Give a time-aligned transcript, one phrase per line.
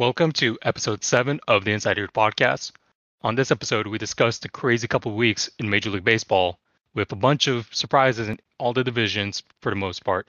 [0.00, 2.72] Welcome to episode 7 of the Inside Here podcast.
[3.20, 6.58] On this episode, we discussed the crazy couple weeks in Major League Baseball
[6.94, 10.26] with a bunch of surprises in all the divisions for the most part.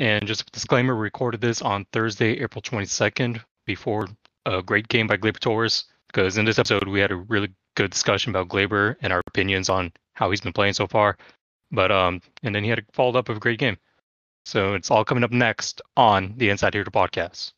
[0.00, 4.08] And just a disclaimer, we recorded this on Thursday, April 22nd, before
[4.46, 7.92] a great game by Gleyber Torres, because in this episode, we had a really good
[7.92, 11.16] discussion about Gleyber and our opinions on how he's been playing so far.
[11.70, 13.76] But, um, and then he had a followed up of a great game.
[14.44, 17.52] So it's all coming up next on the Inside Here podcast.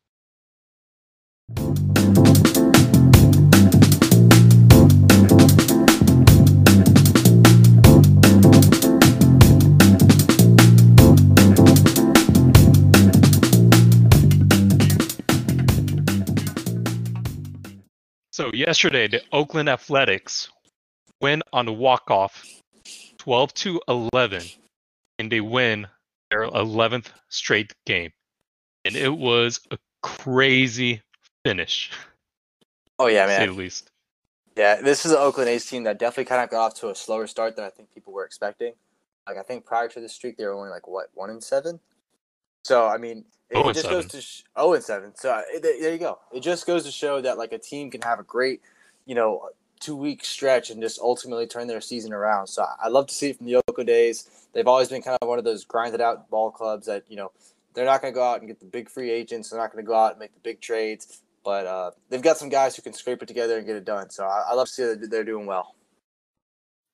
[18.36, 20.50] So yesterday, the Oakland Athletics
[21.20, 22.44] win on a walk-off,
[23.18, 24.42] 12 to 11,
[25.20, 25.86] and they win
[26.30, 28.10] their 11th straight game,
[28.84, 31.02] and it was a crazy
[31.48, 31.90] finish.
[32.98, 33.46] Oh yeah, man.
[33.48, 33.90] the least.
[34.56, 36.94] Yeah, this is an Oakland A's team that definitely kind of got off to a
[36.94, 38.72] slower start than I think people were expecting.
[39.28, 41.80] Like I think prior to this streak, they were only like what one and seven.
[42.64, 44.00] So I mean, it, Oh just seven.
[44.00, 45.12] goes to sh- oh and seven.
[45.14, 46.18] So it, there you go.
[46.32, 48.62] It just goes to show that like a team can have a great,
[49.04, 52.46] you know, two week stretch and just ultimately turn their season around.
[52.46, 54.30] So I I love to see it from the Oakland A's.
[54.54, 57.30] They've always been kind of one of those grinded out ball clubs that you know
[57.74, 59.50] they're not going to go out and get the big free agents.
[59.50, 61.20] They're not going to go out and make the big trades.
[61.46, 64.10] But uh, they've got some guys who can scrape it together and get it done.
[64.10, 65.76] So I, I love to see that they're doing well.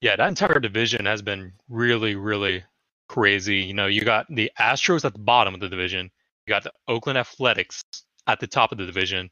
[0.03, 2.63] Yeah, that entire division has been really, really
[3.09, 3.61] crazy.
[3.61, 6.11] You know, you got the Astros at the bottom of the division,
[6.47, 7.83] you got the Oakland Athletics
[8.27, 9.31] at the top of the division, and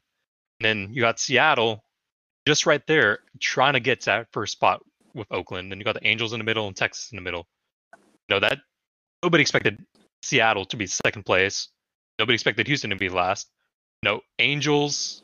[0.59, 1.83] then you got Seattle
[2.47, 4.81] just right there trying to get to that first spot
[5.13, 5.71] with Oakland.
[5.71, 7.45] Then you got the Angels in the middle and Texas in the middle.
[8.27, 8.57] You know, that
[9.21, 9.85] nobody expected
[10.23, 11.67] Seattle to be second place.
[12.17, 13.51] Nobody expected Houston to be last.
[14.03, 15.23] You know, Angels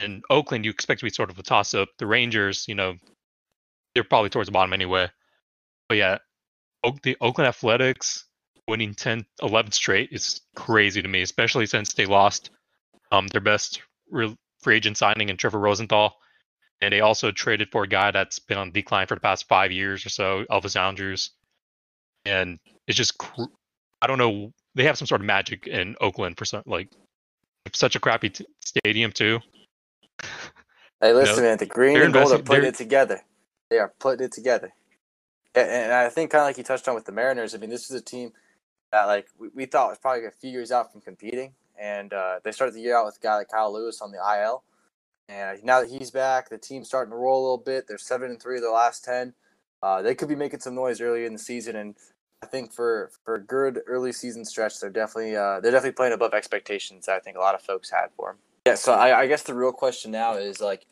[0.00, 1.88] and Oakland, you expect to be sort of a toss up.
[1.98, 2.94] The Rangers, you know,
[3.94, 5.08] they're probably towards the bottom anyway.
[5.88, 6.18] But yeah,
[6.84, 8.26] Oak, the Oakland Athletics
[8.68, 12.50] winning 10, 11 straight is crazy to me, especially since they lost
[13.12, 16.16] um, their best real free agent signing in Trevor Rosenthal.
[16.80, 19.72] And they also traded for a guy that's been on decline for the past five
[19.72, 21.30] years or so, Elvis Andrus.
[22.24, 23.44] And it's just, cr-
[24.02, 26.90] I don't know, they have some sort of magic in Oakland for some, like,
[27.74, 29.40] such a crappy t- stadium, too.
[31.00, 33.20] Hey, listen, know, man, the green and gold are putting it together.
[33.70, 34.72] They are putting it together.
[35.54, 37.54] And, and I think kind of like you touched on with the Mariners.
[37.54, 38.32] I mean, this is a team
[38.92, 42.40] that like we, we thought was probably a few years out from competing, and uh,
[42.42, 44.62] they started the year out with a guy like Kyle Lewis on the IL.
[45.28, 47.88] And now that he's back, the team's starting to roll a little bit.
[47.88, 49.34] They're seven and three of their last ten.
[49.82, 51.96] Uh, they could be making some noise early in the season, and
[52.42, 56.12] I think for for a good early season stretch, they're definitely uh, they're definitely playing
[56.12, 57.06] above expectations.
[57.06, 58.36] that I think a lot of folks had for them.
[58.66, 60.86] Yeah, so I, I guess the real question now is like,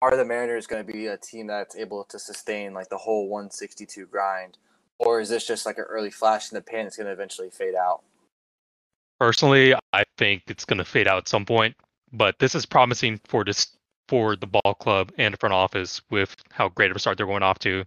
[0.00, 3.28] are the Mariners going to be a team that's able to sustain like the whole
[3.28, 4.56] 162 grind,
[4.98, 7.50] or is this just like an early flash in the pan that's going to eventually
[7.50, 8.02] fade out?
[9.18, 11.74] Personally, I think it's going to fade out at some point,
[12.12, 13.66] but this is promising for this
[14.06, 17.26] for the ball club and the front office with how great of a start they're
[17.26, 17.84] going off to.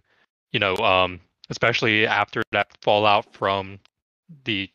[0.52, 1.20] You know, um,
[1.52, 3.78] especially after that fallout from
[4.44, 4.68] the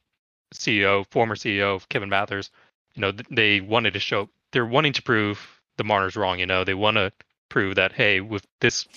[0.53, 2.51] CEO, former CEO Kevin Mathers.
[2.93, 6.39] You know, they wanted to show they're wanting to prove the Mariners wrong.
[6.39, 7.11] You know, they want to
[7.49, 8.87] prove that hey, with this,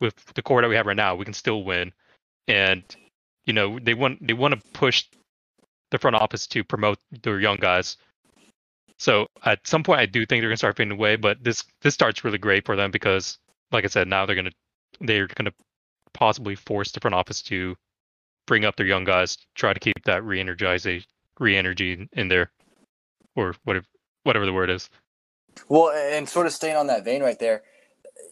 [0.00, 1.92] with the core that we have right now, we can still win.
[2.48, 2.82] And
[3.44, 5.04] you know, they want they want to push
[5.90, 7.96] the front office to promote their young guys.
[8.98, 11.16] So at some point, I do think they're gonna start fading away.
[11.16, 13.38] But this this starts really great for them because,
[13.72, 14.52] like I said, now they're gonna
[15.00, 15.52] they're gonna
[16.12, 17.76] possibly force the front office to
[18.46, 20.86] bring up their young guys, try to keep that re-energize
[21.38, 22.50] re-energy in there,
[23.36, 23.86] or whatever
[24.24, 24.90] whatever the word is.
[25.68, 27.62] Well, and sort of staying on that vein right there,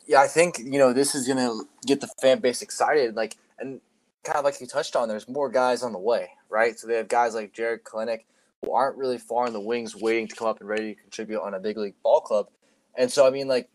[0.07, 3.15] yeah, I think you know this is going to get the fan base excited.
[3.17, 3.81] Like, and
[4.25, 6.79] kind of like you touched on, there's more guys on the way, right?
[6.79, 8.21] So they have guys like Jarred Kelenic
[8.63, 11.41] who aren't really far in the wings, waiting to come up and ready to contribute
[11.41, 12.49] on a big league ball club.
[12.97, 13.69] And so, I mean, like,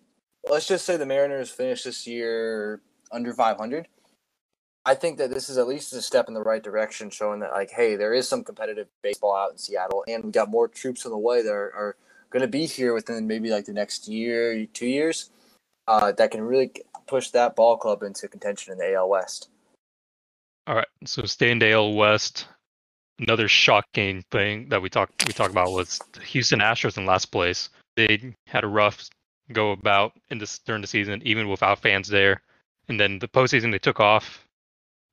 [0.50, 2.82] let's just say the Mariners finish this year
[3.14, 3.88] under 500.
[4.86, 7.54] I think that this is at least a step in the right direction, showing that
[7.54, 11.06] like, hey, there is some competitive baseball out in Seattle, and we got more troops
[11.06, 11.96] on the way that are, are
[12.32, 15.30] going to be here within maybe like the next year, two years,
[15.88, 16.72] uh, that can really
[17.08, 19.50] push that ball club into contention in the AL West.
[20.68, 22.48] All right, so staying to AL West.
[23.20, 27.70] Another shocking thing that we talked we talked about was Houston Astros in last place.
[27.96, 29.08] They had a rough
[29.52, 32.42] go about in this during the season, even without fans there.
[32.90, 34.46] And then the postseason they took off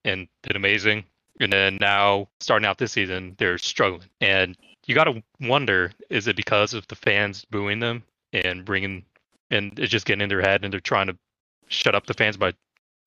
[0.05, 1.05] and did amazing.
[1.40, 4.08] And then now starting out this season, they're struggling.
[4.20, 4.56] And
[4.87, 8.02] you got to wonder: is it because of the fans booing them?
[8.32, 9.05] and bringing
[9.50, 11.17] and it's just getting in their head and they're trying to
[11.69, 12.52] shut up the fans by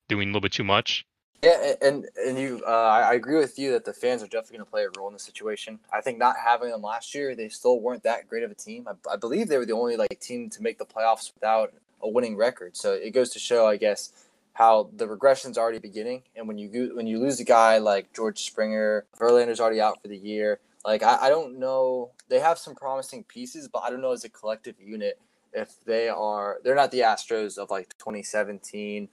[0.10, 1.06] doing a little bit too much.
[1.42, 4.66] Yeah, and and you, uh, I agree with you that the fans are definitely going
[4.66, 5.80] to play a role in the situation.
[5.92, 8.88] I think not having them last year, they still weren't that great of a team.
[8.88, 12.08] I, I believe they were the only like team to make the playoffs without a
[12.08, 12.78] winning record.
[12.78, 14.14] So it goes to show, I guess,
[14.54, 16.24] how the regression's already beginning.
[16.36, 20.08] And when you when you lose a guy like George Springer, Verlander's already out for
[20.08, 20.60] the year.
[20.86, 24.26] Like I, I don't know, they have some promising pieces, but I don't know as
[24.26, 25.20] a collective unit
[25.54, 26.60] if they are.
[26.64, 29.10] They're not the Astros of like 2017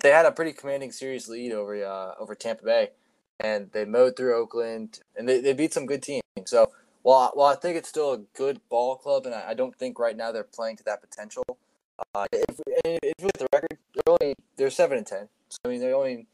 [0.00, 2.90] they had a pretty commanding series lead over uh, over Tampa Bay,
[3.40, 6.22] and they mowed through Oakland, and they, they beat some good teams.
[6.46, 6.72] So
[7.02, 9.98] while while I think it's still a good ball club, and I, I don't think
[9.98, 11.44] right now they're playing to that potential.
[12.14, 15.28] Uh, if, if with the record, they're only they're seven and ten.
[15.48, 16.26] So I mean, they're only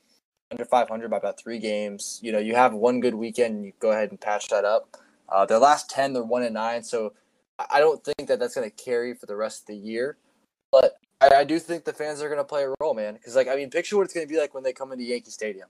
[0.51, 2.19] under 500 by about three games.
[2.23, 4.97] You know, you have one good weekend, and you go ahead and patch that up.
[5.29, 6.83] Uh, their last ten, they're one and nine.
[6.83, 7.13] So
[7.71, 10.17] I don't think that that's going to carry for the rest of the year.
[10.73, 13.15] But I, I do think the fans are going to play a role, man.
[13.15, 15.05] Because like, I mean, picture what it's going to be like when they come into
[15.05, 15.69] Yankee Stadium,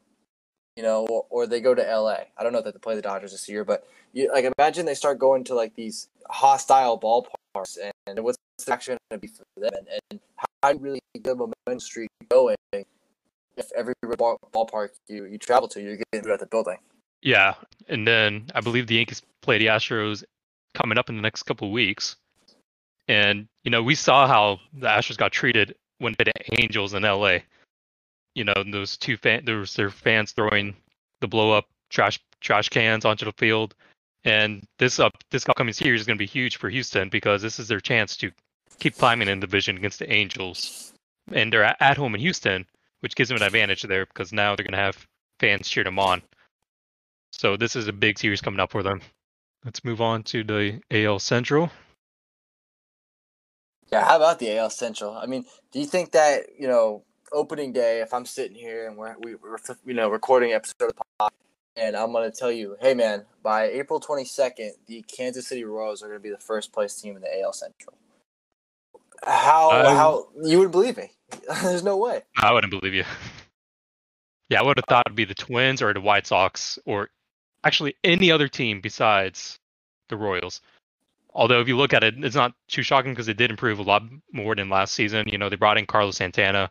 [0.77, 2.17] you know, or, or they go to LA.
[2.37, 4.95] I don't know that they play the Dodgers this year, but you like imagine they
[4.95, 9.45] start going to like these hostile ballparks, and, what's the action going to be for
[9.57, 15.39] them, and, and how really get momentum streak going if every ball, ballpark you you
[15.39, 16.79] travel to, you're getting throughout the building.
[17.23, 17.55] Yeah,
[17.89, 20.25] and then I believe the Yankees play the Astros
[20.75, 22.17] coming up in the next couple of weeks.
[23.09, 27.03] And you know, we saw how the Astros got treated when they the Angels in
[27.03, 27.39] LA.
[28.35, 30.75] You know, those two fan, there was their fans throwing
[31.21, 33.75] the blow up trash trash cans onto the field.
[34.25, 37.59] And this up this upcoming series is going to be huge for Houston because this
[37.59, 38.31] is their chance to
[38.79, 40.93] keep climbing in the division against the Angels.
[41.33, 42.67] And they're at home in Houston,
[43.01, 45.07] which gives them an advantage there because now they're going to have
[45.39, 46.23] fans cheer them on.
[47.33, 49.01] So this is a big series coming up for them.
[49.65, 51.71] Let's move on to the AL Central.
[53.93, 55.17] Yeah, how about the AL Central?
[55.17, 58.01] I mean, do you think that you know opening day?
[58.01, 61.33] If I'm sitting here and we're we, are you know recording episode of the pod,
[61.77, 66.09] and I'm gonna tell you, hey man, by April 22nd, the Kansas City Royals are
[66.09, 67.95] gonna be the first place team in the AL Central.
[69.25, 71.11] How um, how you would believe me?
[71.63, 72.23] There's no way.
[72.41, 73.05] I wouldn't believe you.
[74.49, 77.09] Yeah, I would have thought it'd be the Twins or the White Sox or
[77.63, 79.59] actually any other team besides
[80.09, 80.61] the Royals
[81.35, 83.83] although if you look at it, it's not too shocking because it did improve a
[83.83, 85.29] lot more than last season.
[85.29, 86.71] You know, they brought in Carlos Santana,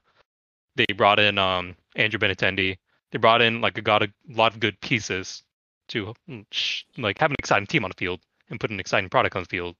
[0.79, 2.77] they brought in um, Andrew Benintendi,
[3.11, 5.43] they brought in like a got a lot of good pieces
[5.89, 6.45] to mm,
[6.97, 9.49] like have an exciting team on the field and put an exciting product on the
[9.49, 9.75] field.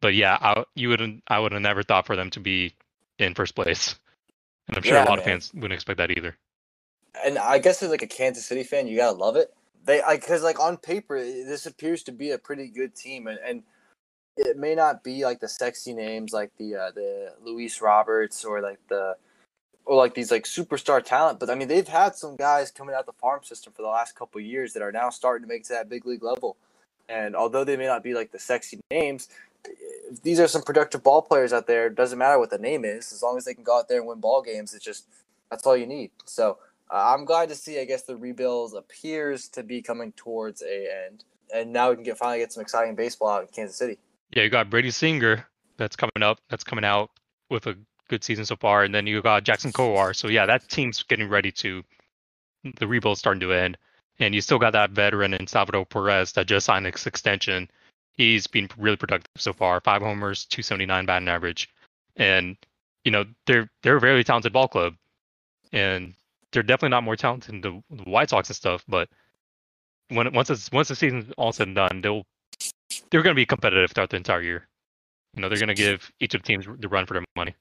[0.00, 2.74] But yeah, I, you wouldn't, I would have never thought for them to be
[3.18, 3.98] in first place,
[4.68, 5.18] and I'm sure yeah, a lot man.
[5.18, 6.36] of fans wouldn't expect that either.
[7.24, 9.52] And I guess as like a Kansas City fan, you gotta love it.
[9.84, 13.38] They like because like on paper, this appears to be a pretty good team, and
[13.44, 13.64] and
[14.36, 18.60] it may not be like the sexy names like the uh, the Luis Roberts or
[18.60, 19.16] like the
[19.88, 23.06] or like these like superstar talent, but I mean they've had some guys coming out
[23.06, 25.72] the farm system for the last couple years that are now starting to make to
[25.72, 26.58] that big league level.
[27.08, 29.30] And although they may not be like the sexy names,
[30.22, 31.86] these are some productive ball players out there.
[31.86, 33.98] It doesn't matter what the name is, as long as they can go out there
[33.98, 34.74] and win ball games.
[34.74, 35.06] It's just
[35.50, 36.10] that's all you need.
[36.26, 36.58] So
[36.90, 37.80] uh, I'm glad to see.
[37.80, 41.24] I guess the rebuild appears to be coming towards a end,
[41.54, 43.96] and now we can get finally get some exciting baseball out in Kansas City.
[44.32, 45.46] Yeah, you got Brady Singer
[45.78, 46.40] that's coming up.
[46.50, 47.10] That's coming out
[47.48, 50.14] with a good season so far, and then you got Jackson Kowar.
[50.14, 51.82] So yeah, that team's getting ready to
[52.76, 53.76] the rebuild's starting to end,
[54.18, 57.70] and you still got that veteran in Salvador Perez that just signed this extension.
[58.14, 59.80] He's been really productive so far.
[59.80, 61.68] Five homers, 279 batting average,
[62.16, 62.56] and
[63.04, 64.94] you know they're they're a very talented ball club,
[65.72, 66.14] and
[66.52, 68.84] they're definitely not more talented than the, the White Sox and stuff.
[68.88, 69.08] But
[70.08, 72.24] when once it's once the season's all said and done, they'll
[73.10, 74.68] they're going to be competitive throughout the entire year.
[75.34, 77.54] You know, they're going to give each of the teams the run for their money.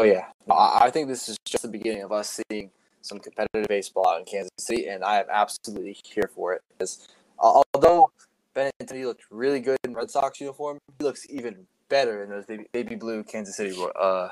[0.00, 2.70] Oh yeah, I think this is just the beginning of us seeing
[3.02, 6.62] some competitive baseball out in Kansas City, and I am absolutely here for it.
[6.70, 8.12] Because although
[8.54, 12.66] Benintendi looked really good in Red Sox uniform, he looks even better in those baby,
[12.72, 14.28] baby blue Kansas City uh,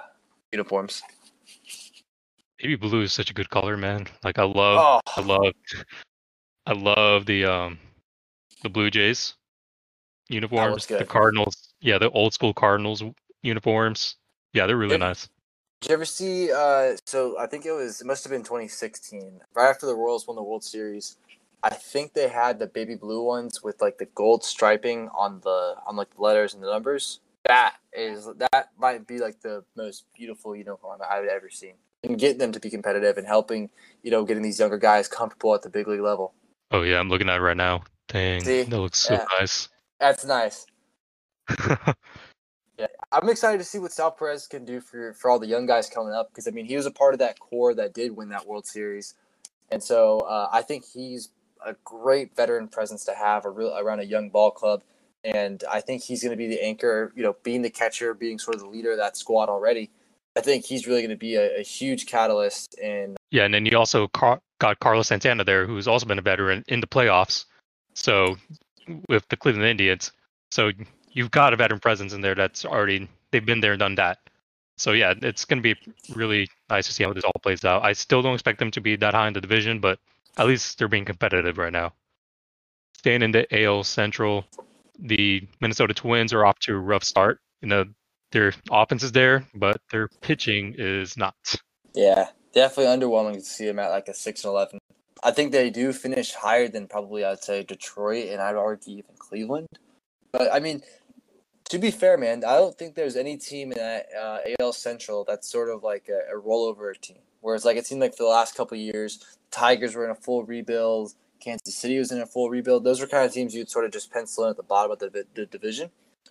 [0.53, 1.03] uniforms.
[2.59, 4.07] Baby blue is such a good color, man.
[4.23, 5.13] Like I love, oh.
[5.17, 5.53] I love,
[6.67, 7.79] I love the um
[8.63, 9.35] the Blue Jays
[10.29, 10.87] uniforms.
[10.87, 13.03] The Cardinals, yeah, the old school Cardinals
[13.43, 14.15] uniforms.
[14.53, 15.29] Yeah, they're really did, nice.
[15.81, 16.51] Did you ever see?
[16.51, 20.27] Uh, so I think it was it must have been 2016, right after the Royals
[20.27, 21.17] won the World Series.
[21.63, 25.75] I think they had the baby blue ones with like the gold striping on the
[25.87, 27.21] on like the letters and the numbers.
[27.45, 31.75] That is that might be like the most beautiful uniform I've ever seen.
[32.05, 33.71] And getting them to be competitive and helping,
[34.03, 36.35] you know, getting these younger guys comfortable at the big league level.
[36.71, 37.83] Oh yeah, I'm looking at it right now.
[38.09, 38.63] Dang, See?
[38.63, 39.25] that looks so yeah.
[39.39, 39.69] nice.
[39.99, 40.67] That's nice.
[42.79, 45.67] yeah, I'm excited to see what Sal Perez can do for for all the young
[45.67, 48.17] guys coming up because I mean he was a part of that core that did
[48.17, 49.15] win that World Series,
[49.71, 51.31] and so uh, I think he's
[51.65, 54.83] a great veteran presence to have a real, around a young ball club,
[55.25, 57.13] and I think he's going to be the anchor.
[57.17, 59.91] You know, being the catcher, being sort of the leader of that squad already.
[60.37, 63.17] I think he's really going to be a, a, huge catalyst in.
[63.31, 66.81] Yeah, and then you also got Carlos Santana there, who's also been a veteran in
[66.81, 67.47] the playoffs.
[67.95, 68.37] So
[69.09, 70.13] with the Cleveland Indians,
[70.51, 70.73] so
[71.17, 74.19] you've got a veteran presence in there that's already they've been there and done that.
[74.77, 75.81] So yeah, it's going to be
[76.15, 77.83] really nice to see how this all plays out.
[77.83, 79.99] I still don't expect them to be that high in the division, but
[80.37, 81.95] at least they're being competitive right now.
[82.99, 84.45] Staying in the AL Central,
[84.99, 87.41] the Minnesota Twins are off to a rough start.
[87.63, 87.85] You know,
[88.33, 91.35] their offense is there, but their pitching is not.
[91.95, 94.79] Yeah, definitely underwhelming to see them at like a six and eleven.
[95.23, 99.15] I think they do finish higher than probably I'd say Detroit and I'd argue even
[99.19, 99.69] Cleveland.
[100.33, 100.83] But I mean,
[101.69, 105.25] to be fair, man, I don't think there's any team in that uh, AL Central
[105.25, 107.19] that's sort of like a, a rollover team.
[107.41, 110.45] Whereas like it seemed like for the last couple years, Tigers were in a full
[110.45, 112.85] rebuild, Kansas City was in a full rebuild.
[112.85, 114.99] Those were kind of teams you'd sort of just pencil in at the bottom of
[114.99, 115.91] the, the division.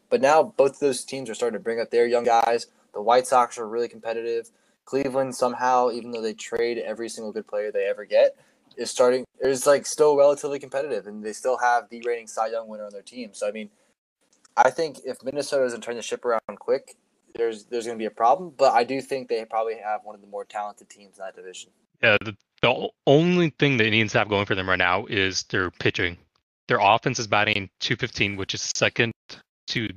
[0.09, 2.67] But now both of those teams are starting to bring up their young guys.
[2.93, 4.49] The White Sox are really competitive.
[4.85, 8.35] Cleveland somehow, even though they trade every single good player they ever get,
[8.77, 12.67] is starting is like still relatively competitive, and they still have the reigning Cy Young
[12.67, 13.29] winner on their team.
[13.33, 13.69] So I mean,
[14.57, 16.95] I think if Minnesota doesn't turn the ship around quick,
[17.35, 18.53] there's there's going to be a problem.
[18.57, 21.35] But I do think they probably have one of the more talented teams in that
[21.35, 21.71] division.
[22.01, 25.71] Yeah, the, the only thing the Indians have going for them right now is their
[25.71, 26.17] pitching.
[26.67, 29.11] Their offense is batting 215, which is second
[29.67, 29.89] to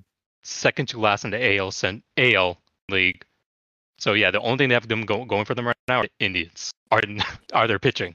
[0.45, 1.73] second to last in the AL
[2.17, 2.59] AL
[2.91, 3.25] league.
[3.99, 6.09] So yeah, the only thing they have them go, going for them right now are
[6.21, 6.71] Indians.
[6.91, 7.00] Are
[7.53, 8.15] are their pitching.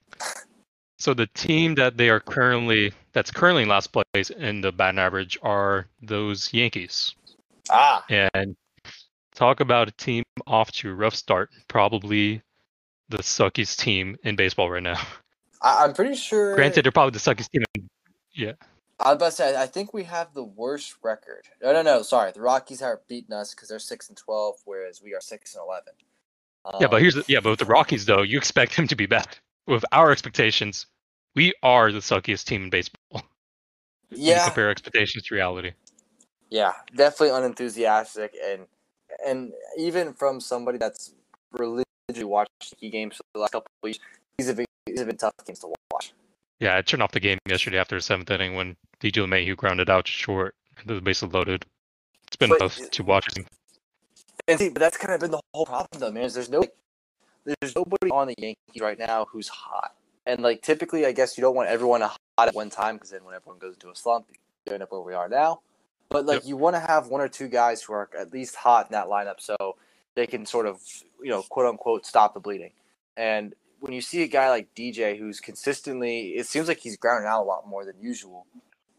[1.04, 5.00] So the team that they are currently that's currently in last place in the batting
[5.00, 7.14] average are those Yankees.
[7.70, 8.06] Ah.
[8.10, 8.56] And
[9.36, 11.50] talk about a team off to a rough start.
[11.68, 12.42] Probably
[13.10, 14.98] the suckiest team in baseball right now.
[15.62, 16.56] I, am pretty sure.
[16.56, 17.66] Granted, they're probably the suckiest team.
[17.76, 17.90] In,
[18.34, 18.54] yeah.
[18.98, 21.50] I was about to say, I think we have the worst record.
[21.62, 22.02] No, no, no.
[22.02, 25.54] Sorry, the Rockies are beating us because they're six and twelve, whereas we are six
[25.54, 25.96] and eleven.
[26.64, 28.96] Um, yeah, but here's the, yeah, but with the Rockies though, you expect them to
[28.96, 29.28] be bad.
[29.66, 30.88] With our expectations,
[31.36, 33.24] we are the suckiest team in baseball.
[34.16, 34.46] Yeah.
[34.46, 35.72] compare expectations to reality.
[36.52, 38.68] Yeah, definitely unenthusiastic, and
[39.26, 41.16] and even from somebody that's
[41.52, 43.98] religiously watched key games for the last couple of weeks,
[44.38, 46.14] these have been these have been tough games to watch.
[46.60, 49.90] Yeah, I turned off the game yesterday after the seventh inning when DJ LeMahieu grounded
[49.90, 50.54] out short.
[50.86, 51.66] The bases loaded.
[52.28, 53.28] It's been but, tough to watch.
[54.48, 56.24] And see, but that's kind of been the whole problem, though, man.
[56.24, 56.64] Is there's no,
[57.46, 59.96] there's nobody on the Yankees right now who's hot.
[60.26, 63.12] And like typically, I guess you don't want everyone to hot at one time because
[63.12, 64.28] then when everyone goes into a slump,
[64.66, 65.62] you end up where we are now.
[66.10, 66.46] But like yep.
[66.46, 69.08] you want to have one or two guys who are at least hot in that
[69.08, 69.78] lineup so
[70.16, 70.80] they can sort of
[71.22, 72.72] you know quote unquote stop the bleeding.
[73.18, 77.28] And when you see a guy like DJ who's consistently, it seems like he's grounding
[77.28, 78.46] out a lot more than usual,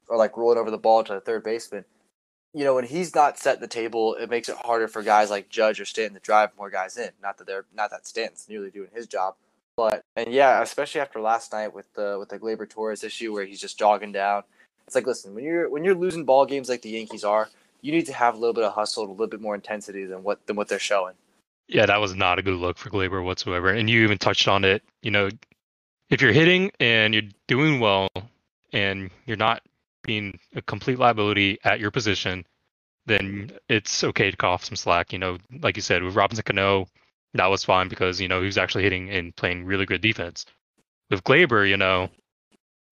[0.08, 1.86] or like rolling over the ball to the third baseman.
[2.52, 5.48] You know, when he's not set the table, it makes it harder for guys like
[5.48, 7.10] Judge or Stanton to drive more guys in.
[7.22, 9.36] Not that they're not that Stanton's nearly doing his job,
[9.76, 13.44] but and yeah, especially after last night with the with the Gleyber Torres issue where
[13.44, 14.42] he's just jogging down.
[14.86, 17.48] It's like listen, when you're when you're losing ball games like the Yankees are,
[17.80, 20.22] you need to have a little bit of hustle, a little bit more intensity than
[20.22, 21.14] what than what they're showing.
[21.68, 23.70] Yeah, that was not a good look for Gleyber whatsoever.
[23.70, 24.82] And you even touched on it.
[25.02, 25.30] You know,
[26.10, 28.08] if you're hitting and you're doing well
[28.72, 29.62] and you're not
[30.02, 32.44] being a complete liability at your position,
[33.06, 35.12] then it's okay to cough some slack.
[35.12, 36.86] You know, like you said, with Robinson Cano,
[37.34, 40.46] that was fine because, you know, he was actually hitting and playing really good defense.
[41.10, 42.08] With Gleyber, you know,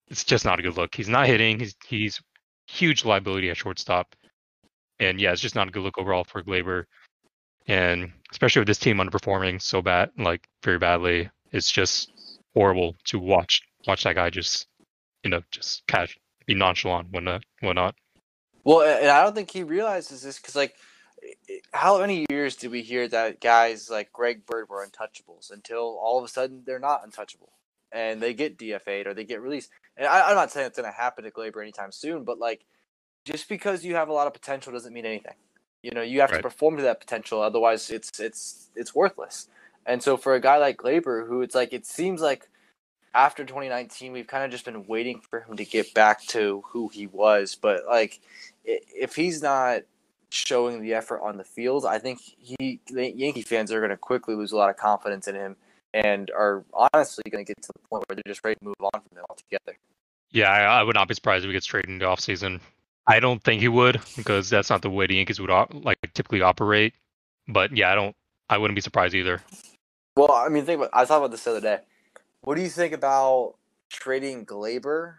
[0.08, 0.94] it's just not a good look.
[0.94, 1.60] He's not hitting.
[1.60, 2.20] He's he's
[2.66, 4.14] huge liability at shortstop.
[5.00, 6.84] And yeah, it's just not a good look overall for Gleyber
[7.66, 12.10] and especially with this team underperforming so bad, like very badly, it's just
[12.54, 14.66] horrible to watch watch that guy just
[15.24, 17.94] you know just catch be nonchalant when uh, not.
[18.64, 20.74] Well, and I don't think he realizes this because like
[21.72, 26.18] how many years did we hear that guys like Greg Bird were untouchables until all
[26.18, 27.52] of a sudden they're not untouchable
[27.92, 29.70] and they get DFA'd or they get released.
[29.96, 32.64] And I, am not saying it's going to happen to Gleyber anytime soon, but like
[33.24, 35.34] just because you have a lot of potential doesn't mean anything.
[35.82, 36.38] You know, you have right.
[36.38, 39.48] to perform to that potential, otherwise it's it's it's worthless.
[39.84, 42.48] And so for a guy like Gleyber, who it's like it seems like
[43.14, 46.88] after 2019, we've kind of just been waiting for him to get back to who
[46.88, 47.56] he was.
[47.60, 48.20] But like,
[48.64, 49.82] if he's not
[50.32, 53.96] showing the effort on the field, I think he the Yankee fans are going to
[53.96, 55.56] quickly lose a lot of confidence in him
[55.94, 58.74] and are honestly going to get to the point where they're just ready to move
[58.80, 59.78] on from him altogether.
[60.30, 62.60] Yeah, I, I would not be surprised if he gets traded into offseason
[63.06, 66.42] I don't think he would because that's not the way the Yankees would like typically
[66.42, 66.94] operate.
[67.48, 68.14] But yeah, I don't.
[68.48, 69.42] I wouldn't be surprised either.
[70.16, 70.90] Well, I mean, think about.
[70.92, 71.78] I thought about this the other day.
[72.42, 73.54] What do you think about
[73.90, 75.14] trading Gleyber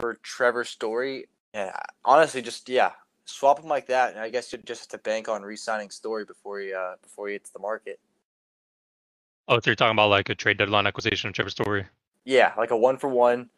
[0.00, 1.26] for Trevor Story?
[1.54, 2.92] Yeah, honestly, just yeah,
[3.24, 6.24] swap him like that, and I guess you just have to bank on re-signing Story
[6.24, 7.98] before he uh, before he hits the market.
[9.48, 11.86] Oh, so you're talking about like a trade deadline acquisition of Trevor Story?
[12.24, 13.50] Yeah, like a one for one.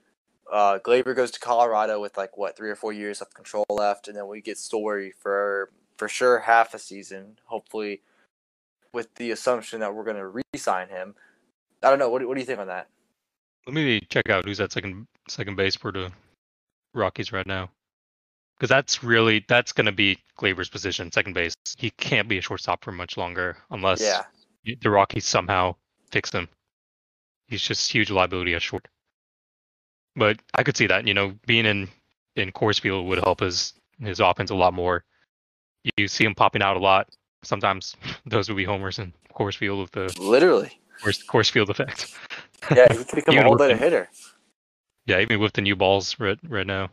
[0.53, 4.09] Uh, Gleyber goes to Colorado with like what three or four years of control left,
[4.09, 7.39] and then we get Story for for sure half a season.
[7.45, 8.03] Hopefully,
[8.93, 11.15] with the assumption that we're going to re-sign him.
[11.83, 12.09] I don't know.
[12.09, 12.89] What, what do you think on that?
[13.67, 16.13] Let me check out who's at second second base for the
[16.95, 17.71] Rockies right now,
[18.57, 21.55] because that's really that's going to be Gleyber's position, second base.
[21.77, 24.23] He can't be a shortstop for much longer unless Yeah,
[24.81, 25.77] the Rockies somehow
[26.11, 26.49] fix him.
[27.49, 28.89] He's just huge liability at short.
[30.17, 31.89] But I could see that, you know, being in
[32.35, 35.05] in Coors Field would help his his offense a lot more.
[35.97, 37.09] You see him popping out a lot.
[37.43, 37.97] Sometimes
[38.27, 40.79] those would be homers in Coors Field with the literally.
[41.03, 42.15] Coors, Coors Field effect.
[42.75, 44.09] Yeah, he could become a whole better hitter.
[45.05, 46.91] Yeah, even with the new balls right right now.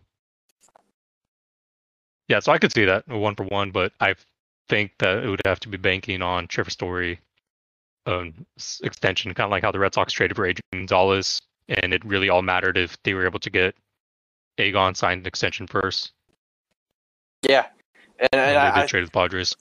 [2.28, 4.16] Yeah, so I could see that one for one, but I
[4.70, 7.20] think that it would have to be banking on Trevor Story
[8.06, 8.46] um,
[8.82, 12.30] extension, kind of like how the Red Sox traded for Adrian Gonzalez, and it really
[12.30, 13.76] all mattered if they were able to get
[14.58, 16.12] Agon signed an extension first.
[17.42, 17.66] Yeah,
[18.20, 19.56] and, And, and they I, did trade with the Padres.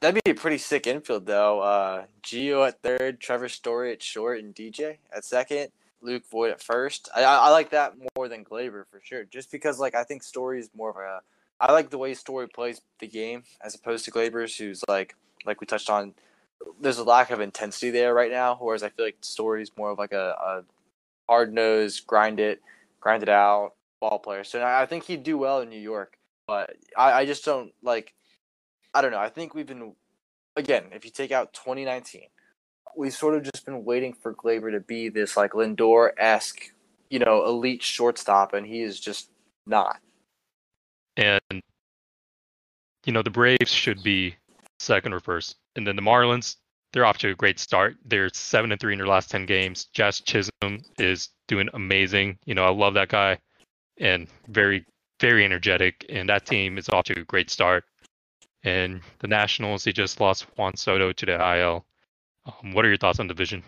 [0.00, 1.60] that'd be a pretty sick infield though.
[1.60, 5.68] Uh, Gio at third, Trevor Story at short, and DJ at second.
[6.02, 7.08] Luke Voit at first.
[7.16, 9.24] I, I I like that more than Gleyber for sure.
[9.24, 11.20] Just because like I think Story is more of a.
[11.60, 15.60] I like the way Story plays the game as opposed to Gleyber's, who's like like
[15.60, 16.14] we touched on.
[16.80, 19.98] There's a lack of intensity there right now, whereas I feel like Story's more of
[19.98, 20.62] like a, a
[21.28, 22.60] hard nosed, grind it,
[23.00, 24.44] grind it out ball player.
[24.44, 28.14] So I think he'd do well in New York, but I, I just don't like.
[28.94, 29.18] I don't know.
[29.18, 29.94] I think we've been
[30.56, 30.84] again.
[30.92, 32.22] If you take out 2019,
[32.96, 36.72] we've sort of just been waiting for Gleyber to be this like Lindor esque,
[37.10, 39.30] you know, elite shortstop, and he is just
[39.66, 40.00] not.
[41.16, 41.62] And
[43.06, 44.36] you know, the Braves should be
[44.80, 45.56] second or first.
[45.76, 46.56] And then the Marlins,
[46.92, 47.96] they're off to a great start.
[48.04, 49.86] They're seven and three in their last ten games.
[49.94, 52.38] Jazz Chisholm is doing amazing.
[52.44, 53.38] You know, I love that guy
[53.98, 54.84] and very,
[55.20, 56.04] very energetic.
[56.08, 57.84] And that team is off to a great start.
[58.64, 61.86] And the Nationals, they just lost Juan Soto to the IL.
[62.44, 63.62] Um, what are your thoughts on division?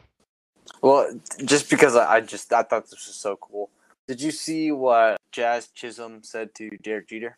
[0.83, 1.09] Well,
[1.45, 3.71] just because I, I just I thought this was so cool.
[4.09, 7.37] Did you see what Jazz Chisholm said to Derek Jeter?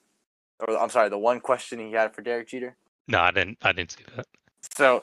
[0.60, 2.76] Or I'm sorry, the one question he had for Derek Jeter.
[3.08, 3.58] No, I didn't.
[3.60, 4.26] I didn't see that.
[4.76, 5.02] So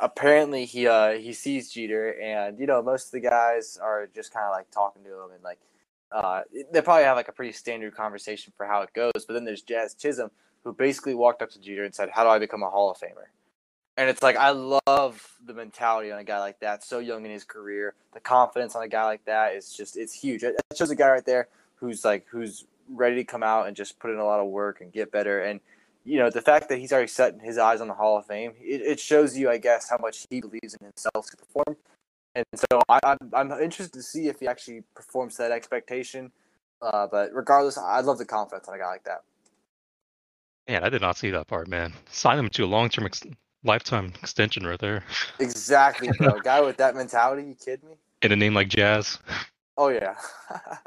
[0.00, 4.32] apparently he uh he sees Jeter and you know most of the guys are just
[4.32, 5.58] kind of like talking to him and like
[6.10, 9.44] uh they probably have like a pretty standard conversation for how it goes but then
[9.44, 10.30] there's Jazz Chisholm
[10.64, 12.96] who basically walked up to Jeter and said how do I become a Hall of
[12.98, 13.28] Famer
[13.96, 17.30] and it's like I love the mentality on a guy like that so young in
[17.30, 20.90] his career the confidence on a guy like that is just it's huge it shows
[20.90, 24.18] a guy right there who's like who's ready to come out and just put in
[24.18, 25.60] a lot of work and get better and
[26.04, 28.52] you know, the fact that he's already set his eyes on the Hall of Fame,
[28.60, 31.76] it, it shows you, I guess, how much he believes in himself to perform.
[32.34, 36.30] And so I, I'm, I'm interested to see if he actually performs that expectation.
[36.82, 39.22] Uh, but regardless, I love the confidence on a guy like that.
[40.68, 41.92] Man, I did not see that part, man.
[42.10, 43.22] Sign him to a long-term, ex-
[43.64, 45.02] lifetime extension right there.
[45.40, 46.38] Exactly, bro.
[46.44, 47.96] guy with that mentality, you kidding me?
[48.22, 49.18] In a name like Jazz.
[49.76, 50.14] Oh, yeah.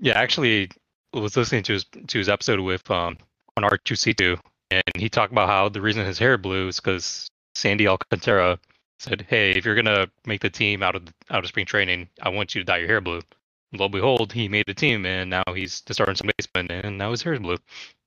[0.00, 0.70] Yeah, actually,
[1.14, 3.18] I was listening to his to his episode with um
[3.56, 4.36] on R two C two,
[4.70, 8.58] and he talked about how the reason his hair blue is because Sandy Alcantara
[9.00, 12.28] said, "Hey, if you're gonna make the team out of out of spring training, I
[12.28, 13.22] want you to dye your hair blue."
[13.72, 16.96] Lo and behold, he made the team, and now he's the starting some baseman, and
[16.96, 17.58] now his hair is blue.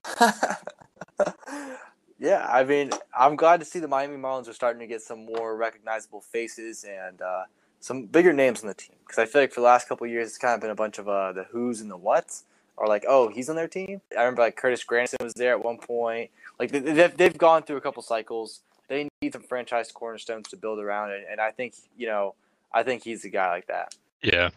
[2.21, 5.25] yeah, I mean, I'm glad to see the Miami Marlins are starting to get some
[5.25, 7.45] more recognizable faces and uh,
[7.79, 8.95] some bigger names on the team.
[8.99, 10.99] Because I feel like for the last couple years, it's kind of been a bunch
[10.99, 12.43] of uh, the who's and the whats,
[12.77, 14.01] or like, oh, he's on their team.
[14.15, 16.29] I remember like Curtis Granderson was there at one point.
[16.59, 18.61] Like they, they've, they've gone through a couple cycles.
[18.87, 22.35] They need some franchise cornerstones to build around it, and I think you know,
[22.71, 23.95] I think he's a guy like that.
[24.21, 24.51] Yeah.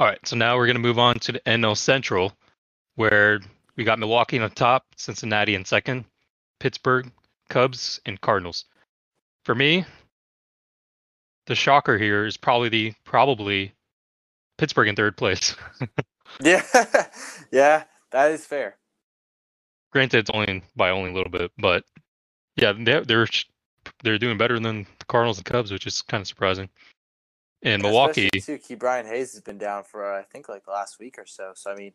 [0.00, 2.32] All right, so now we're gonna move on to the NL Central,
[2.96, 3.38] where
[3.76, 6.04] we got Milwaukee on top, Cincinnati in second,
[6.60, 7.10] Pittsburgh,
[7.48, 8.64] Cubs, and Cardinals.
[9.44, 9.84] For me,
[11.46, 13.72] the shocker here is probably the probably
[14.58, 15.56] Pittsburgh in third place.
[16.40, 16.62] Yeah,
[17.52, 18.76] yeah, that is fair.
[19.92, 21.84] Granted, it's only by only a little bit, but
[22.56, 23.26] yeah, they're they're
[24.02, 26.68] they're doing better than the Cardinals and Cubs, which is kind of surprising.
[27.62, 28.58] And Milwaukee, too.
[28.58, 31.52] Ke'Bryan Hayes has been down for uh, I think like the last week or so.
[31.54, 31.92] So I mean,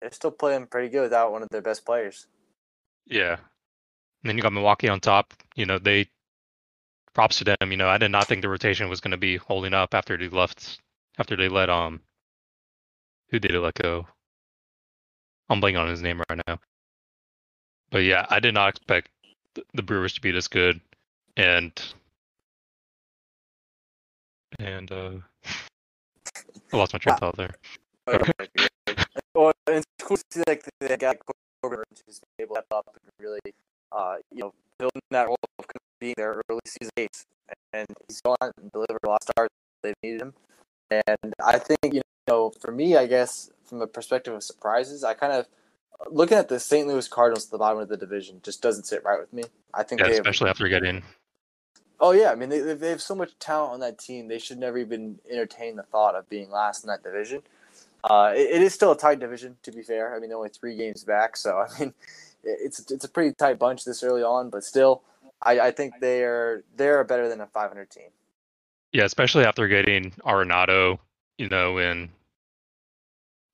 [0.00, 2.26] they're still playing pretty good without one of their best players.
[3.06, 3.38] Yeah.
[4.22, 5.34] And then you got Milwaukee on top.
[5.56, 6.08] You know, they
[7.14, 7.70] props to them.
[7.70, 10.16] You know, I did not think the rotation was going to be holding up after
[10.16, 10.80] they left,
[11.18, 12.00] after they let um,
[13.30, 14.06] who did it let go?
[15.48, 16.60] I'm blanking on his name right now.
[17.90, 19.08] But yeah, I did not expect
[19.74, 20.80] the Brewers to be this good,
[21.36, 21.72] and
[24.58, 25.12] and uh,
[26.72, 27.54] I lost my train of thought there.
[29.34, 31.14] well, it's cool to see like the guy
[31.62, 33.40] Corbin who's able to step up and really,
[33.94, 35.66] uh, you know, building that role of
[36.00, 37.24] being their early season ace,
[37.72, 39.48] and he's gone and delivered a lot of stars
[39.82, 40.34] they needed him.
[40.90, 45.14] And I think you know, for me, I guess from a perspective of surprises, I
[45.14, 45.46] kind of
[46.10, 46.86] looking at the St.
[46.86, 49.44] Louis Cardinals at the bottom of the division just doesn't sit right with me.
[49.72, 51.02] I think yeah, especially have, after getting.
[52.00, 54.28] Oh yeah, I mean they they have so much talent on that team.
[54.28, 57.42] They should never even entertain the thought of being last in that division.
[58.04, 60.14] Uh, it, it is still a tight division, to be fair.
[60.14, 61.94] I mean, they're only three games back, so I mean,
[62.44, 64.50] it's it's a pretty tight bunch this early on.
[64.50, 65.02] But still,
[65.42, 68.08] I, I think they are they're better than a 500 team.
[68.92, 70.98] Yeah, especially after getting Arenado,
[71.38, 72.10] you know, and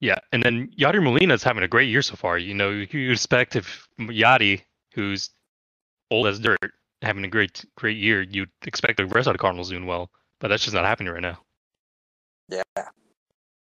[0.01, 2.39] yeah, and then Yadier Molina is having a great year so far.
[2.39, 4.63] You know, you expect if Yadi,
[4.95, 5.31] who's
[6.11, 6.73] old as dirt,
[7.03, 10.49] having a great great year, you'd expect the rest of the Cardinals doing well, but
[10.49, 11.39] that's just not happening right now.
[12.49, 12.63] Yeah.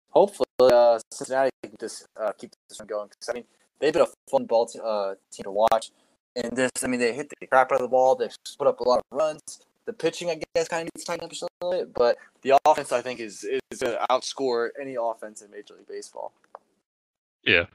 [0.09, 3.09] Hopefully, uh, Cincinnati can just uh, keep this one going.
[3.09, 3.45] Cause, I mean,
[3.83, 5.91] they've been a fun ball t- uh, team to watch.
[6.35, 8.15] And this, I mean, they hit the crap out of the ball.
[8.15, 9.41] They've put up a lot of runs.
[9.85, 12.57] The pitching, I guess, kind of needs to tighten up a little bit, but the
[12.65, 16.31] offense, I think, is is going to outscore any offense in Major League Baseball.
[17.43, 17.65] Yeah.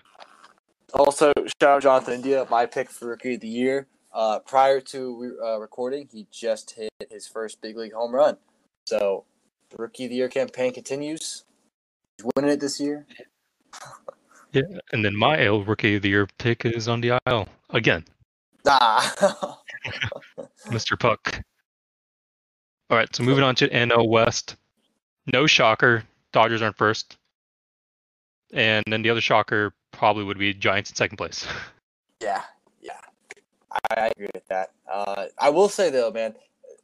[0.94, 3.87] Also, shout out Jonathan India, my pick for Rookie of the Year.
[4.14, 8.38] Uh, prior to uh, recording, he just hit his first big league home run.
[8.87, 9.25] So,
[9.68, 11.44] the Rookie of the Year campaign continues.
[12.16, 13.07] He's winning it this year.
[14.53, 18.05] yeah, and then my L Rookie of the Year pick is on the aisle again.
[18.67, 19.59] Ah.
[20.67, 20.99] Mr.
[20.99, 21.41] Puck.
[22.91, 24.57] All right, so moving on to NL West.
[25.27, 27.17] No shocker, Dodgers aren't first.
[28.53, 31.47] And then the other shocker probably would be Giants in second place.
[32.21, 32.43] Yeah,
[32.83, 32.99] yeah,
[33.93, 34.73] I, agree with that.
[34.93, 36.35] Uh, I will say though, man,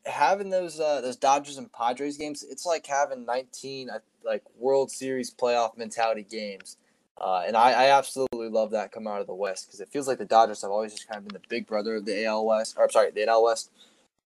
[0.07, 4.93] having those uh, those Dodgers and Padres games, it's like having 19 uh, like World
[4.93, 6.77] Series playoff mentality games.
[7.21, 10.09] Uh, and I, I, absolutely love that coming out of the West because it feels
[10.09, 12.45] like the Dodgers have always just kind of been the big brother of the AL
[12.45, 13.71] West, or I'm sorry, the NL West,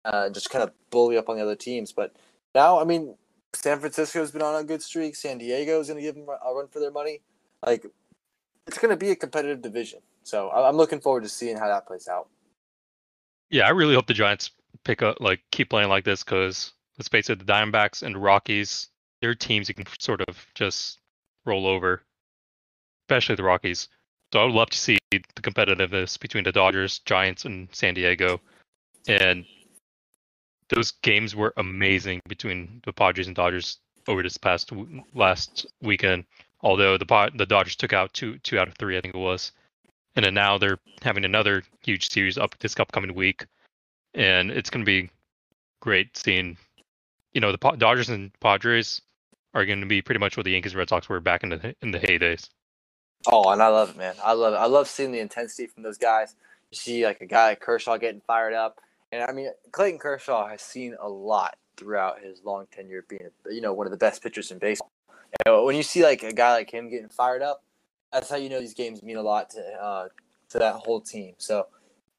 [0.06, 1.92] uh, just kind of bully up on the other teams.
[1.92, 2.16] But
[2.54, 3.14] now, I mean,
[3.52, 5.16] San Francisco's been on a good streak.
[5.16, 7.20] San Diego's going to give them a run for their money.
[7.64, 7.86] Like,
[8.66, 10.00] it's going to be a competitive division.
[10.22, 12.28] So I'm looking forward to seeing how that plays out.
[13.50, 14.50] Yeah, I really hope the Giants
[14.84, 18.88] pick up, like, keep playing like this because let's face it, the Diamondbacks and Rockies,
[19.20, 21.00] they're teams you can sort of just
[21.46, 22.02] roll over,
[23.08, 23.88] especially the Rockies.
[24.32, 28.40] So I would love to see the competitiveness between the Dodgers, Giants, and San Diego.
[29.08, 29.46] And
[30.68, 34.70] those games were amazing between the Padres and Dodgers over this past
[35.14, 36.24] last weekend.
[36.60, 39.52] Although the the Dodgers took out two two out of three, I think it was,
[40.16, 43.46] and then now they're having another huge series up this upcoming week,
[44.12, 45.08] and it's going to be
[45.80, 46.58] great seeing,
[47.32, 49.00] you know, the Dodgers and Padres
[49.54, 51.50] are going to be pretty much what the Yankees and Red Sox were back in
[51.50, 52.50] the in the heydays.
[53.26, 54.14] Oh, and I love it, man.
[54.24, 54.56] I love it.
[54.56, 56.34] I love seeing the intensity from those guys.
[56.70, 58.80] You see, like a guy like Kershaw getting fired up
[59.12, 63.60] and I mean, Clayton Kershaw has seen a lot throughout his long tenure being, you
[63.60, 64.90] know, one of the best pitchers in baseball.
[65.46, 67.62] And when you see like a guy like him getting fired up,
[68.12, 70.08] that's how you know these games mean a lot to uh,
[70.50, 71.34] to that whole team.
[71.38, 71.66] So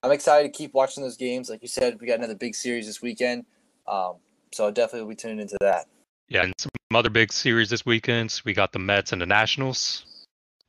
[0.03, 1.49] I'm excited to keep watching those games.
[1.49, 3.45] Like you said, we got another big series this weekend,
[3.87, 4.15] um,
[4.51, 5.87] so definitely will be tuning into that.
[6.27, 8.39] Yeah, and some other big series this weekend.
[8.45, 10.05] We got the Mets and the Nationals.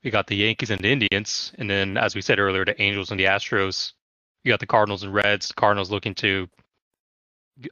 [0.02, 3.10] We got the Yankees and the Indians, and then, as we said earlier, the Angels
[3.10, 3.92] and the Astros
[4.44, 5.48] you got the Cardinals and Reds.
[5.48, 6.48] The Cardinals looking to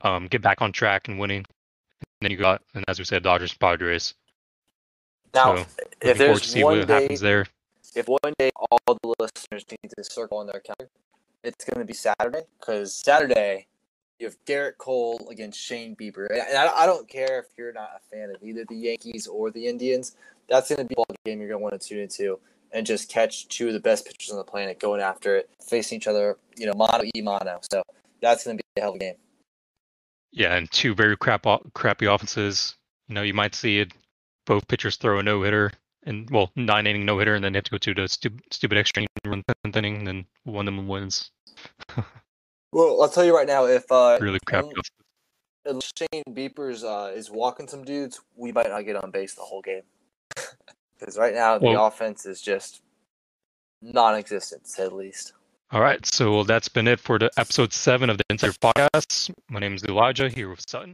[0.03, 1.39] um, get back on track and winning.
[1.39, 4.15] And then you got, and as we said, Dodgers and Padres.
[5.35, 5.67] Now, so,
[6.01, 7.47] if there's one day, there.
[7.95, 10.91] If one day all the listeners need to circle on their calendar,
[11.43, 13.67] it's going to be Saturday because Saturday
[14.19, 17.91] you have Gerrit Cole against Shane Bieber, and I, I, don't care if you're not
[17.97, 20.17] a fan of either the Yankees or the Indians.
[20.49, 22.39] That's going to be a game you're going to want to tune into
[22.73, 25.97] and just catch two of the best pitchers on the planet going after it, facing
[25.97, 27.61] each other, you know, mano e mano.
[27.71, 27.83] So
[28.21, 29.15] that's going to be a hell of a game.
[30.31, 32.75] Yeah, and two very crap crappy offenses.
[33.09, 33.93] You know, you might see it
[34.47, 35.73] both pitchers throw a no hitter
[36.05, 38.43] and well nine inning no hitter, and then they have to go to the stupid,
[38.51, 41.31] stupid extra run tenth inning, and then one of them wins.
[42.73, 44.71] well, I'll tell you right now, if uh, really crappy.
[45.67, 49.61] Shane Bieber's uh, is walking some dudes, we might not get on base the whole
[49.61, 49.83] game.
[50.99, 52.83] Because right now the well, offense is just
[53.83, 55.33] non-existent, at least.
[55.71, 59.31] All right, so that's been it for the episode seven of the Insider Podcast.
[59.51, 60.87] My name is Elijah here with Sutton.